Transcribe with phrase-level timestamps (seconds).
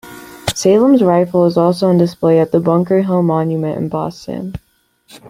[0.55, 4.55] Salem's rifle is also on display at the Bunker Hill Monument in Boston.